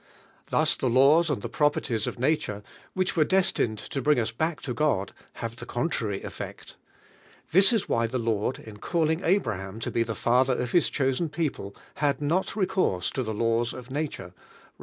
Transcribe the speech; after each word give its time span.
Thus 0.49 0.75
the 0.75 0.89
laws 0.89 1.29
and 1.29 1.43
the 1.43 1.47
properties 1.47 2.07
of 2.07 2.17
nature, 2.17 2.63
which 2.95 3.15
were 3.15 3.23
destined 3.23 3.77
to 3.77 4.01
bring 4.01 4.17
as 4.17 4.31
back 4.31 4.59
to 4.61 4.73
God 4.73 5.11
have 5.33 5.57
the 5.57 5.65
contrary 5.67 6.23
effect 6.23 6.75
This 7.51 7.71
is 7.71 7.87
why 7.87 8.07
the 8.07 8.17
Lord 8.17 8.57
in 8.57 8.77
calling 8.77 9.23
Abraham 9.23 9.79
to 9.81 9.91
be 9.91 10.01
the 10.01 10.15
father 10.15 10.53
of 10.57 10.71
His 10.71 10.89
chosen 10.89 11.29
people 11.29 11.75
had 11.97 12.19
not 12.19 12.55
recourse 12.55 13.11
to 13.11 13.21
I 13.21 13.25
he 13.25 13.31
laws 13.31 13.73
of 13.73 13.91
nature 13.91 14.33
(Rom. 14.79 14.79